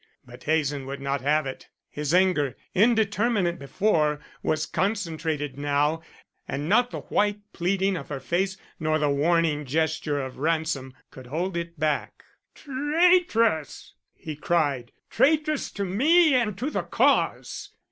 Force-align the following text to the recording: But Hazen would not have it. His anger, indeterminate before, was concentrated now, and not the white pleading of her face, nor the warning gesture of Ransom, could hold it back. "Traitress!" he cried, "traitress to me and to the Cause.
But 0.25 0.45
Hazen 0.45 0.87
would 0.87 0.99
not 0.99 1.21
have 1.21 1.45
it. 1.45 1.69
His 1.87 2.11
anger, 2.11 2.57
indeterminate 2.73 3.59
before, 3.59 4.19
was 4.41 4.65
concentrated 4.65 5.59
now, 5.59 6.01
and 6.47 6.67
not 6.67 6.89
the 6.89 7.01
white 7.01 7.41
pleading 7.53 7.95
of 7.95 8.09
her 8.09 8.19
face, 8.19 8.57
nor 8.79 8.97
the 8.97 9.11
warning 9.11 9.63
gesture 9.63 10.19
of 10.19 10.39
Ransom, 10.39 10.95
could 11.11 11.27
hold 11.27 11.55
it 11.55 11.79
back. 11.79 12.23
"Traitress!" 12.55 13.93
he 14.15 14.35
cried, 14.35 14.91
"traitress 15.11 15.69
to 15.73 15.85
me 15.85 16.33
and 16.33 16.57
to 16.57 16.71
the 16.71 16.81
Cause. 16.81 17.69